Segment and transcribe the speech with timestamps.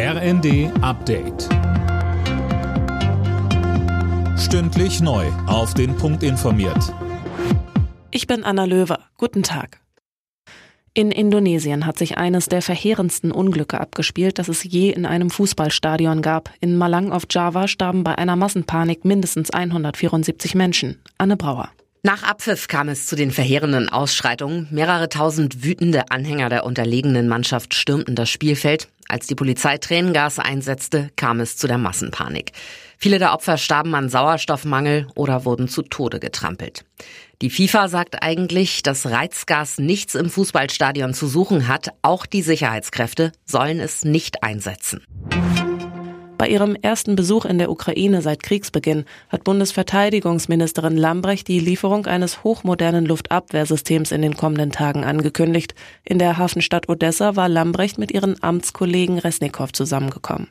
[0.00, 1.48] RND Update.
[4.38, 5.26] Stündlich neu.
[5.48, 6.94] Auf den Punkt informiert.
[8.12, 9.00] Ich bin Anna Löwer.
[9.16, 9.80] Guten Tag.
[10.94, 16.22] In Indonesien hat sich eines der verheerendsten Unglücke abgespielt, das es je in einem Fußballstadion
[16.22, 16.52] gab.
[16.60, 21.02] In Malang auf Java starben bei einer Massenpanik mindestens 174 Menschen.
[21.18, 21.70] Anne Brauer.
[22.02, 24.68] Nach Abpfiff kam es zu den verheerenden Ausschreitungen.
[24.70, 28.88] Mehrere tausend wütende Anhänger der unterlegenen Mannschaft stürmten das Spielfeld.
[29.08, 32.52] Als die Polizei Tränengas einsetzte, kam es zu der Massenpanik.
[32.98, 36.84] Viele der Opfer starben an Sauerstoffmangel oder wurden zu Tode getrampelt.
[37.42, 41.90] Die FIFA sagt eigentlich, dass Reizgas nichts im Fußballstadion zu suchen hat.
[42.02, 45.04] Auch die Sicherheitskräfte sollen es nicht einsetzen.
[46.38, 52.44] Bei ihrem ersten Besuch in der Ukraine seit Kriegsbeginn hat Bundesverteidigungsministerin Lambrecht die Lieferung eines
[52.44, 55.74] hochmodernen Luftabwehrsystems in den kommenden Tagen angekündigt.
[56.04, 60.46] In der Hafenstadt Odessa war Lambrecht mit ihren Amtskollegen Resnikow zusammengekommen.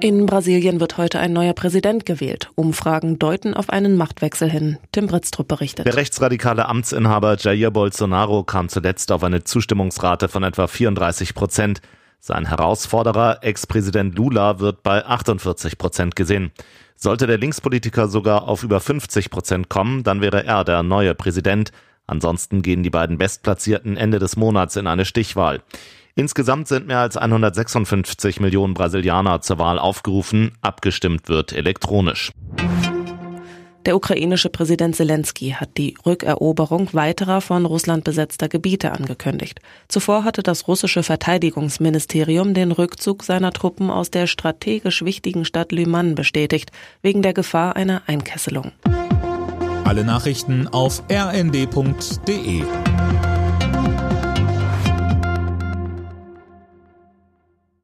[0.00, 2.50] In Brasilien wird heute ein neuer Präsident gewählt.
[2.54, 4.76] Umfragen deuten auf einen Machtwechsel hin.
[4.92, 5.86] Tim Britztrup berichtet.
[5.86, 11.80] Der rechtsradikale Amtsinhaber Jair Bolsonaro kam zuletzt auf eine Zustimmungsrate von etwa 34 Prozent.
[12.20, 16.50] Sein Herausforderer, Ex-Präsident Lula, wird bei 48 Prozent gesehen.
[16.96, 21.72] Sollte der Linkspolitiker sogar auf über 50 Prozent kommen, dann wäre er der neue Präsident.
[22.06, 25.62] Ansonsten gehen die beiden Bestplatzierten Ende des Monats in eine Stichwahl.
[26.14, 30.52] Insgesamt sind mehr als 156 Millionen Brasilianer zur Wahl aufgerufen.
[30.62, 32.32] Abgestimmt wird elektronisch.
[33.86, 39.60] Der ukrainische Präsident Zelensky hat die Rückeroberung weiterer von Russland besetzter Gebiete angekündigt.
[39.86, 46.16] Zuvor hatte das russische Verteidigungsministerium den Rückzug seiner Truppen aus der strategisch wichtigen Stadt Lyman
[46.16, 48.72] bestätigt, wegen der Gefahr einer Einkesselung.
[49.84, 52.64] Alle Nachrichten auf rnd.de